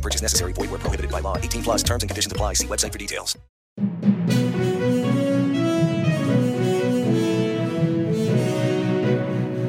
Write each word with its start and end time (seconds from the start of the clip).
Purchase 0.00 0.22
necessary. 0.22 0.52
Void 0.52 0.70
where 0.70 0.80
prohibited 0.80 1.10
by 1.10 1.20
law. 1.20 1.36
18 1.36 1.62
plus 1.62 1.82
terms 1.82 2.02
and 2.02 2.08
conditions 2.08 2.32
apply. 2.32 2.54
See 2.54 2.66
website 2.66 2.92
for 2.92 2.98
details. 2.98 3.36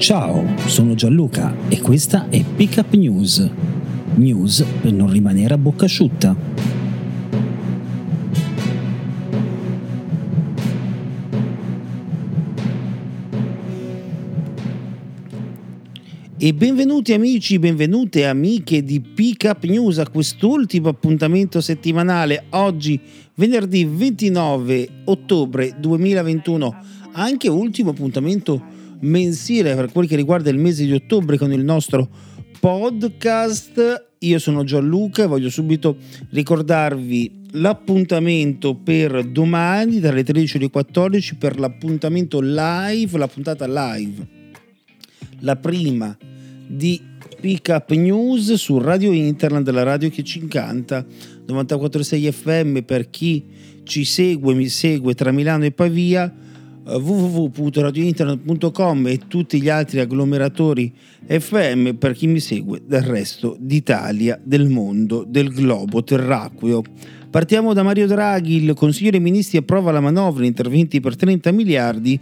Ciao, 0.00 0.42
sono 0.64 0.94
Gianluca 0.94 1.54
e 1.68 1.78
questa 1.80 2.30
è 2.30 2.42
Pickup 2.42 2.94
News. 2.94 3.46
News 4.14 4.64
per 4.80 4.92
non 4.92 5.10
rimanere 5.10 5.52
a 5.52 5.58
bocca 5.58 5.84
asciutta. 5.84 6.34
E 16.42 16.54
benvenuti 16.54 17.12
amici, 17.12 17.58
benvenute 17.58 18.24
amiche 18.24 18.82
di 18.82 18.98
Pickup 18.98 19.62
News 19.64 19.98
a 19.98 20.08
quest'ultimo 20.08 20.88
appuntamento 20.88 21.60
settimanale 21.60 22.44
oggi 22.52 22.98
venerdì 23.34 23.84
29 23.84 24.88
ottobre 25.04 25.74
2021, 25.78 26.76
anche 27.12 27.50
ultimo 27.50 27.90
appuntamento 27.90 28.58
mensile 29.00 29.74
per 29.74 29.92
quel 29.92 30.08
che 30.08 30.16
riguarda 30.16 30.48
il 30.48 30.56
mese 30.56 30.86
di 30.86 30.94
ottobre 30.94 31.36
con 31.36 31.52
il 31.52 31.62
nostro 31.62 32.08
podcast. 32.58 34.06
Io 34.20 34.38
sono 34.38 34.64
Gianluca 34.64 35.24
e 35.24 35.26
voglio 35.26 35.50
subito 35.50 35.98
ricordarvi 36.30 37.48
l'appuntamento 37.50 38.76
per 38.76 39.24
domani 39.24 40.00
dalle 40.00 40.24
13 40.24 40.56
alle 40.56 40.70
14 40.70 41.36
per 41.36 41.58
l'appuntamento 41.58 42.40
live, 42.40 43.18
la 43.18 43.28
puntata 43.28 43.66
live. 43.66 44.38
La 45.42 45.56
prima 45.56 46.16
di 46.70 47.00
Pick 47.40 47.68
Up 47.68 47.90
News 47.90 48.54
su 48.54 48.78
Radio 48.78 49.12
Interland, 49.12 49.68
la 49.70 49.82
radio 49.82 50.08
che 50.08 50.22
ci 50.22 50.38
incanta, 50.38 51.04
94.6 51.48 52.30
FM 52.30 52.78
per 52.80 53.10
chi 53.10 53.44
ci 53.82 54.04
segue, 54.04 54.54
mi 54.54 54.68
segue 54.68 55.14
tra 55.14 55.32
Milano 55.32 55.64
e 55.64 55.72
Pavia, 55.72 56.32
eh, 56.86 56.94
www.radiointernet.com 56.94 59.06
e 59.08 59.18
tutti 59.26 59.60
gli 59.60 59.68
altri 59.68 59.98
agglomeratori 60.00 60.94
FM 61.26 61.94
per 61.94 62.12
chi 62.12 62.28
mi 62.28 62.38
segue 62.40 62.82
dal 62.86 63.02
resto 63.02 63.56
d'Italia, 63.58 64.38
del 64.42 64.68
mondo, 64.68 65.24
del 65.26 65.48
globo 65.48 66.04
terracqueo. 66.04 66.82
Partiamo 67.30 67.72
da 67.72 67.82
Mario 67.82 68.06
Draghi, 68.06 68.62
il 68.62 68.74
Consiglio 68.74 69.10
dei 69.10 69.20
Ministri 69.20 69.58
approva 69.58 69.90
la 69.92 70.00
manovra, 70.00 70.44
interventi 70.44 71.00
per 71.00 71.16
30 71.16 71.52
miliardi, 71.52 72.20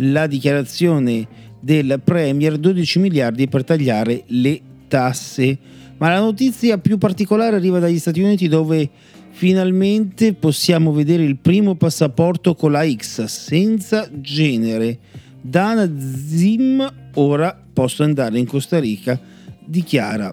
la 0.00 0.26
dichiarazione 0.26 1.45
del 1.66 2.00
Premier 2.04 2.58
12 2.58 3.00
miliardi 3.00 3.48
per 3.48 3.64
tagliare 3.64 4.22
le 4.28 4.60
tasse. 4.86 5.58
Ma 5.96 6.10
la 6.10 6.20
notizia 6.20 6.78
più 6.78 6.96
particolare 6.96 7.56
arriva 7.56 7.80
dagli 7.80 7.98
Stati 7.98 8.20
Uniti 8.20 8.46
dove 8.46 8.88
finalmente 9.30 10.34
possiamo 10.34 10.92
vedere 10.92 11.24
il 11.24 11.38
primo 11.38 11.74
passaporto 11.74 12.54
con 12.54 12.70
la 12.70 12.88
X 12.88 13.24
senza 13.24 14.08
genere. 14.12 14.96
Dana 15.40 15.90
Zim 15.98 16.88
ora 17.14 17.60
posso 17.72 18.04
andare 18.04 18.38
in 18.38 18.46
Costa 18.46 18.78
Rica, 18.78 19.20
dichiara 19.64 20.32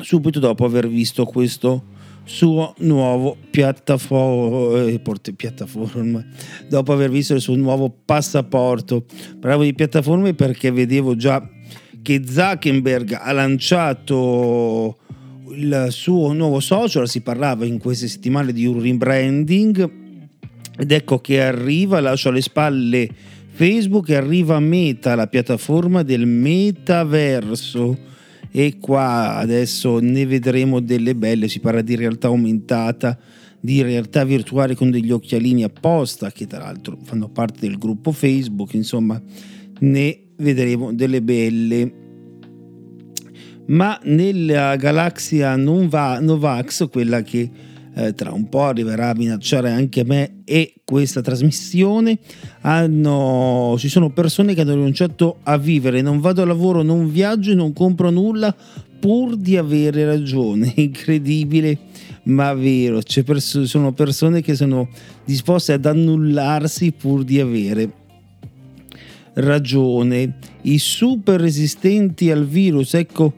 subito 0.00 0.40
dopo 0.40 0.66
aver 0.66 0.88
visto 0.88 1.24
questo 1.24 1.96
suo 2.28 2.74
nuovo 2.80 3.36
piattaforma, 3.50 4.86
eh, 4.86 5.00
piattaforma, 5.34 6.24
dopo 6.68 6.92
aver 6.92 7.10
visto 7.10 7.34
il 7.34 7.40
suo 7.40 7.56
nuovo 7.56 7.90
passaporto. 8.04 9.06
Bravo 9.36 9.62
di 9.62 9.72
piattaforme 9.74 10.34
perché 10.34 10.70
vedevo 10.70 11.16
già 11.16 11.42
che 12.02 12.22
Zuckerberg 12.26 13.18
ha 13.20 13.32
lanciato 13.32 14.98
il 15.52 15.86
suo 15.88 16.32
nuovo 16.34 16.60
social, 16.60 17.08
si 17.08 17.22
parlava 17.22 17.64
in 17.64 17.78
queste 17.78 18.08
settimane 18.08 18.52
di 18.52 18.66
un 18.66 18.80
rebranding. 18.80 19.90
Ed 20.78 20.92
ecco 20.92 21.18
che 21.18 21.42
arriva, 21.42 21.98
lascio 21.98 22.28
alle 22.28 22.42
spalle 22.42 23.08
Facebook 23.50 24.10
e 24.10 24.14
arriva 24.14 24.60
Meta, 24.60 25.14
la 25.14 25.26
piattaforma 25.26 26.02
del 26.02 26.26
metaverso 26.26 28.16
e 28.50 28.78
qua 28.80 29.36
adesso 29.36 29.98
ne 29.98 30.26
vedremo 30.26 30.80
delle 30.80 31.14
belle, 31.14 31.48
si 31.48 31.60
parla 31.60 31.82
di 31.82 31.96
realtà 31.96 32.28
aumentata, 32.28 33.18
di 33.60 33.82
realtà 33.82 34.24
virtuale 34.24 34.74
con 34.74 34.90
degli 34.90 35.10
occhialini 35.10 35.64
apposta 35.64 36.30
che 36.30 36.46
tra 36.46 36.58
l'altro 36.58 36.96
fanno 37.02 37.28
parte 37.28 37.60
del 37.60 37.78
gruppo 37.78 38.12
Facebook, 38.12 38.74
insomma 38.74 39.20
ne 39.80 40.20
vedremo 40.36 40.92
delle 40.92 41.22
belle. 41.22 41.92
Ma 43.66 44.00
nella 44.04 44.76
galassia 44.76 45.54
Novax, 45.56 46.88
quella 46.88 47.20
che 47.22 47.50
eh, 47.98 48.14
tra 48.14 48.32
un 48.32 48.48
po' 48.48 48.62
arriverà 48.62 49.10
a 49.10 49.14
minacciare 49.14 49.70
anche 49.70 50.04
me 50.04 50.42
e 50.44 50.74
questa 50.84 51.20
trasmissione, 51.20 52.18
hanno, 52.60 53.74
ci 53.76 53.88
sono 53.88 54.10
persone 54.10 54.54
che 54.54 54.60
hanno 54.60 54.74
rinunciato 54.74 55.38
a 55.42 55.58
vivere, 55.58 56.00
non 56.00 56.20
vado 56.20 56.42
a 56.42 56.46
lavoro, 56.46 56.82
non 56.82 57.10
viaggio, 57.10 57.54
non 57.54 57.72
compro 57.72 58.10
nulla 58.10 58.54
pur 59.00 59.36
di 59.36 59.56
avere 59.56 60.04
ragione, 60.04 60.72
incredibile 60.76 61.78
ma 62.24 62.52
vero, 62.54 63.00
pers- 63.24 63.62
sono 63.62 63.92
persone 63.92 64.42
che 64.42 64.54
sono 64.54 64.88
disposte 65.24 65.72
ad 65.72 65.86
annullarsi 65.86 66.92
pur 66.92 67.24
di 67.24 67.40
avere 67.40 67.90
ragione. 69.34 70.36
I 70.62 70.78
super 70.78 71.40
resistenti 71.40 72.30
al 72.30 72.46
virus, 72.46 72.94
ecco 72.94 73.32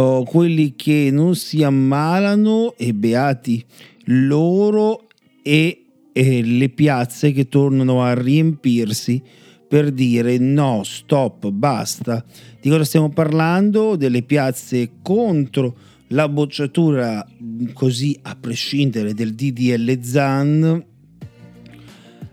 oh, 0.00 0.24
quelli 0.24 0.74
che 0.74 1.10
non 1.12 1.34
si 1.34 1.62
ammalano 1.62 2.74
e 2.76 2.94
beati 2.94 3.64
loro 4.06 5.08
e, 5.42 5.84
e 6.12 6.42
le 6.42 6.68
piazze 6.70 7.32
che 7.32 7.48
tornano 7.48 8.02
a 8.02 8.14
riempirsi 8.14 9.22
per 9.68 9.92
dire 9.92 10.36
no, 10.38 10.82
stop, 10.82 11.48
basta. 11.50 12.24
Di 12.60 12.68
cosa 12.68 12.84
stiamo 12.84 13.10
parlando? 13.10 13.94
Delle 13.94 14.22
piazze 14.22 14.94
contro 15.00 15.76
la 16.08 16.28
bocciatura 16.28 17.24
così 17.72 18.18
a 18.22 18.34
prescindere 18.34 19.14
del 19.14 19.34
DDL 19.34 20.00
ZAN. 20.02 20.84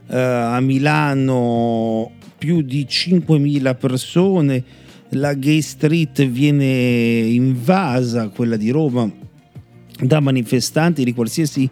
Uh, 0.10 0.14
a 0.16 0.60
Milano 0.62 2.12
più 2.38 2.62
di 2.62 2.88
5.000 2.90 3.78
persone, 3.78 4.64
la 5.12 5.34
Gay 5.34 5.62
Street 5.62 6.26
viene 6.28 6.66
invasa, 6.66 8.30
quella 8.30 8.58
di 8.58 8.70
Roma, 8.70 9.12
da 10.00 10.20
manifestanti 10.20 11.04
di 11.04 11.14
qualsiasi 11.14 11.70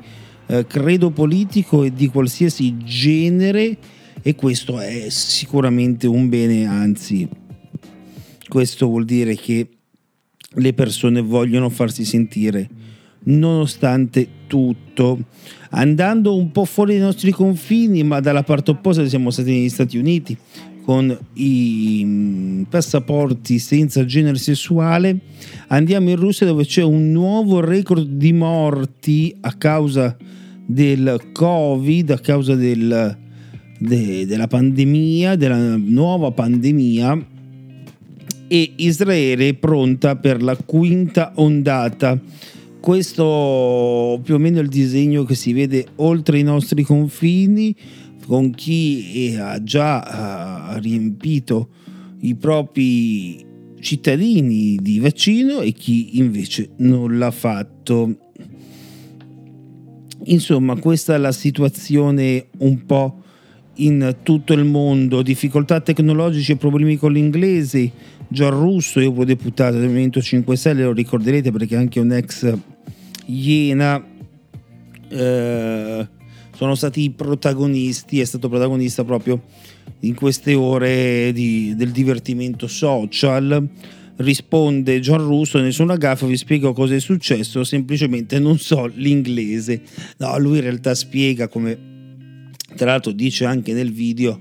eh, 0.47 0.65
credo 0.67 1.11
politico 1.11 1.83
e 1.83 1.93
di 1.93 2.07
qualsiasi 2.07 2.77
genere 2.77 3.77
e 4.21 4.35
questo 4.35 4.79
è 4.79 5.09
sicuramente 5.09 6.07
un 6.07 6.29
bene, 6.29 6.65
anzi 6.65 7.27
questo 8.47 8.87
vuol 8.87 9.05
dire 9.05 9.35
che 9.35 9.69
le 10.57 10.73
persone 10.73 11.21
vogliono 11.21 11.69
farsi 11.69 12.05
sentire 12.05 12.69
nonostante 13.25 14.27
tutto. 14.47 15.19
Andando 15.71 16.35
un 16.35 16.51
po' 16.51 16.65
fuori 16.65 16.93
dai 16.93 17.01
nostri 17.01 17.31
confini, 17.31 18.03
ma 18.03 18.19
dalla 18.19 18.43
parte 18.43 18.71
opposta 18.71 19.07
siamo 19.07 19.29
stati 19.29 19.51
negli 19.51 19.69
Stati 19.69 19.97
Uniti 19.97 20.37
con 20.85 21.17
i 21.33 22.03
mm, 22.05 22.61
passaporti 22.63 23.57
senza 23.57 24.05
genere 24.05 24.37
sessuale, 24.37 25.17
andiamo 25.67 26.11
in 26.11 26.15
Russia 26.15 26.45
dove 26.45 26.63
c'è 26.63 26.83
un 26.83 27.11
nuovo 27.11 27.59
record 27.59 28.05
di 28.05 28.31
morti 28.33 29.35
a 29.41 29.53
causa 29.53 30.15
del 30.63 31.29
Covid, 31.33 32.11
a 32.11 32.19
causa 32.19 32.53
del, 32.53 33.17
de, 33.79 34.25
della 34.27 34.47
pandemia, 34.47 35.35
della 35.35 35.75
nuova 35.75 36.29
pandemia 36.29 37.33
e 38.47 38.73
Israele 38.75 39.49
è 39.49 39.53
pronta 39.55 40.15
per 40.15 40.41
la 40.43 40.55
quinta 40.55 41.31
ondata. 41.35 42.19
Questo 42.85 44.21
più 44.23 44.35
o 44.35 44.37
meno 44.37 44.59
il 44.59 44.67
disegno 44.67 45.23
che 45.23 45.33
si 45.33 45.53
vede 45.53 45.87
oltre 45.95 46.37
i 46.37 46.43
nostri 46.43 46.83
confini 46.83 47.75
con 48.27 48.51
chi 48.51 49.35
ha 49.39 49.63
già 49.63 50.77
riempito 50.79 51.69
i 52.19 52.35
propri 52.35 53.43
cittadini 53.79 54.77
di 54.79 54.99
vaccino 54.99 55.61
e 55.61 55.71
chi 55.71 56.19
invece 56.19 56.73
non 56.77 57.17
l'ha 57.17 57.31
fatto. 57.31 58.17
Insomma, 60.25 60.75
questa 60.75 61.15
è 61.15 61.17
la 61.17 61.31
situazione 61.31 62.49
un 62.59 62.85
po' 62.85 63.23
in 63.77 64.17
tutto 64.21 64.53
il 64.53 64.63
mondo, 64.63 65.23
difficoltà 65.23 65.81
tecnologiche 65.81 66.51
e 66.51 66.57
problemi 66.57 66.97
con 66.97 67.11
l'inglese. 67.13 67.91
Gian 68.27 68.51
Russo, 68.51 68.99
eurodeputato 68.99 69.79
del 69.79 69.87
Movimento 69.87 70.21
5 70.21 70.55
Stelle, 70.55 70.83
lo 70.83 70.93
ricorderete 70.93 71.51
perché 71.51 71.73
è 71.73 71.79
anche 71.79 71.99
un 71.99 72.11
ex 72.11 72.73
Iena, 73.25 74.03
eh, 75.09 76.07
sono 76.55 76.75
stati 76.75 77.01
i 77.01 77.09
protagonisti, 77.11 78.19
è 78.19 78.25
stato 78.25 78.49
protagonista 78.49 79.03
proprio 79.03 79.43
in 80.01 80.15
queste 80.15 80.53
ore 80.53 81.31
di, 81.33 81.73
del 81.75 81.91
divertimento 81.91 82.67
social. 82.67 83.67
Risponde 84.17 84.99
Gian 85.01 85.19
Russo, 85.19 85.59
nessuna 85.59 85.97
gaffa, 85.97 86.25
vi 86.25 86.37
spiego 86.37 86.71
cosa 86.71 86.95
è 86.95 86.99
successo, 86.99 87.63
semplicemente 87.65 88.39
non 88.39 88.57
so 88.57 88.85
l'inglese. 88.85 89.81
No, 90.17 90.37
lui 90.39 90.57
in 90.57 90.63
realtà 90.63 90.95
spiega 90.95 91.49
come 91.49 91.93
tra 92.75 92.91
l'altro 92.91 93.11
dice 93.11 93.45
anche 93.45 93.73
nel 93.73 93.91
video 93.91 94.39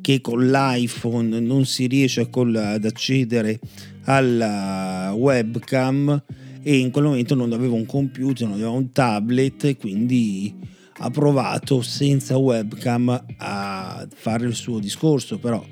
che 0.00 0.20
con 0.20 0.48
l'iPhone 0.48 1.40
non 1.40 1.64
si 1.64 1.86
riesce 1.86 2.28
ad 2.30 2.84
accedere 2.84 3.58
alla 4.04 5.14
webcam 5.16 6.22
e 6.66 6.78
in 6.78 6.90
quel 6.90 7.04
momento 7.04 7.34
non 7.34 7.52
aveva 7.52 7.74
un 7.74 7.84
computer, 7.84 8.48
non 8.48 8.56
aveva 8.56 8.70
un 8.70 8.90
tablet 8.90 9.76
quindi 9.76 10.52
ha 10.98 11.10
provato 11.10 11.82
senza 11.82 12.38
webcam 12.38 13.24
a 13.36 14.08
fare 14.12 14.46
il 14.46 14.54
suo 14.54 14.78
discorso, 14.78 15.38
però 15.38 15.62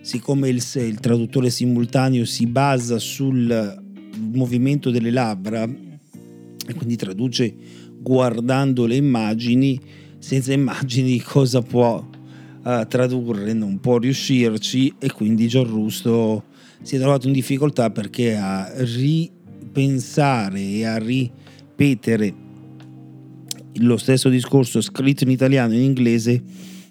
siccome 0.00 0.48
il, 0.48 0.64
il 0.76 1.00
traduttore 1.00 1.50
simultaneo 1.50 2.24
si 2.24 2.46
basa 2.46 2.98
sul 2.98 3.86
movimento 4.32 4.90
delle 4.90 5.10
labbra 5.10 5.64
e 5.64 6.74
quindi 6.74 6.96
traduce 6.96 7.54
guardando 8.00 8.86
le 8.86 8.96
immagini, 8.96 9.78
senza 10.18 10.54
immagini 10.54 11.20
cosa 11.20 11.60
può 11.60 11.96
uh, 11.98 12.86
tradurre, 12.86 13.52
non 13.52 13.80
può 13.80 13.98
riuscirci 13.98 14.94
e 14.98 15.12
quindi 15.12 15.46
Gianrusto 15.46 16.44
si 16.80 16.96
è 16.96 16.98
trovato 16.98 17.26
in 17.26 17.32
difficoltà 17.34 17.90
perché 17.90 18.36
a 18.36 18.72
ripensare 19.68 20.60
e 20.60 20.84
a 20.84 20.96
ripetere 20.96 22.34
lo 23.80 23.96
stesso 23.96 24.28
discorso 24.28 24.80
scritto 24.80 25.24
in 25.24 25.30
italiano 25.30 25.72
e 25.72 25.76
in 25.76 25.82
inglese 25.82 26.42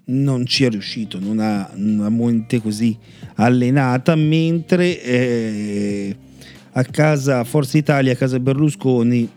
non 0.06 0.46
ci 0.46 0.64
è 0.64 0.70
riuscito, 0.70 1.20
non 1.20 1.40
ha 1.40 1.70
una 1.76 2.10
mente 2.10 2.62
così 2.62 2.98
allenata, 3.36 4.16
mentre 4.16 5.02
eh, 5.04 6.16
a 6.72 6.84
casa 6.86 7.44
Forza 7.44 7.78
Italia, 7.78 8.14
a 8.14 8.16
casa 8.16 8.40
Berlusconi, 8.40 9.30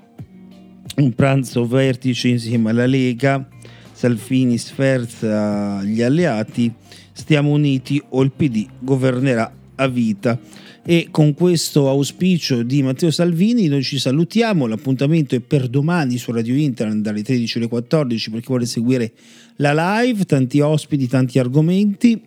un 0.96 1.12
pranzo 1.14 1.66
vertice 1.66 2.28
insieme 2.28 2.70
alla 2.70 2.86
Lega 2.86 3.48
Salvini 3.92 4.58
sferza 4.58 5.82
gli 5.82 6.02
alleati, 6.02 6.72
stiamo 7.12 7.50
uniti 7.50 8.00
o 8.10 8.22
il 8.22 8.30
PD 8.30 8.66
governerà 8.78 9.52
a 9.74 9.88
vita. 9.88 10.38
E 10.82 11.08
con 11.10 11.34
questo 11.34 11.88
auspicio 11.88 12.62
di 12.62 12.82
Matteo 12.82 13.10
Salvini 13.10 13.68
noi 13.68 13.82
ci 13.82 13.98
salutiamo, 13.98 14.66
l'appuntamento 14.66 15.34
è 15.34 15.40
per 15.40 15.68
domani 15.68 16.16
su 16.16 16.32
Radio 16.32 16.54
Internet 16.54 17.02
dalle 17.02 17.22
13 17.22 17.58
alle 17.58 17.68
14 17.68 18.30
per 18.30 18.40
chi 18.40 18.46
vuole 18.46 18.66
seguire 18.66 19.12
la 19.56 20.00
live, 20.00 20.24
tanti 20.24 20.60
ospiti, 20.60 21.06
tanti 21.06 21.38
argomenti, 21.38 22.20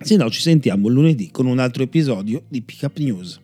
se 0.00 0.16
no 0.16 0.28
ci 0.28 0.40
sentiamo 0.40 0.88
lunedì 0.88 1.30
con 1.30 1.46
un 1.46 1.58
altro 1.58 1.82
episodio 1.82 2.42
di 2.48 2.62
Pick 2.62 2.82
Up 2.82 2.98
News. 2.98 3.40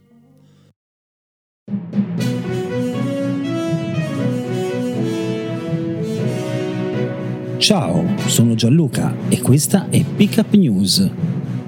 Ciao, 7.59 8.05
sono 8.27 8.55
Gianluca 8.55 9.15
e 9.31 9.41
questa 9.41 9.89
è 9.89 10.05
Pickup 10.05 10.53
News. 10.53 11.11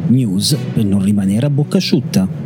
News 0.09 0.55
per 0.75 0.85
non 0.85 1.03
rimanere 1.03 1.47
a 1.47 1.51
bocca 1.51 1.79
asciutta. 1.79 2.46